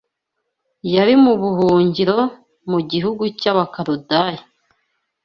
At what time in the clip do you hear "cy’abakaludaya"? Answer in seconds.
3.39-4.41